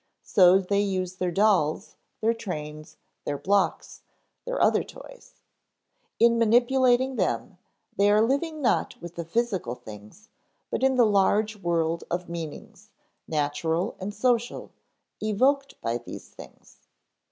So 0.23 0.57
they 0.57 0.81
use 0.81 1.17
their 1.17 1.29
dolls, 1.29 1.95
their 2.21 2.33
trains, 2.33 2.97
their 3.23 3.37
blocks, 3.37 4.01
their 4.45 4.59
other 4.59 4.83
toys. 4.83 5.35
In 6.17 6.39
manipulating 6.39 7.17
them, 7.17 7.59
they 7.95 8.09
are 8.09 8.19
living 8.19 8.63
not 8.63 8.99
with 8.99 9.13
the 9.13 9.23
physical 9.23 9.75
things, 9.75 10.29
but 10.71 10.81
in 10.81 10.95
the 10.95 11.05
large 11.05 11.57
world 11.57 12.03
of 12.09 12.29
meanings, 12.29 12.89
natural 13.27 13.95
and 13.99 14.11
social, 14.11 14.71
evoked 15.21 15.79
by 15.81 15.99
these 15.99 16.29
things. 16.29 16.79